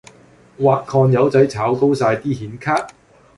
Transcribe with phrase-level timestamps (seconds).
[0.57, 2.87] 挖礦友仔炒高哂啲顯卡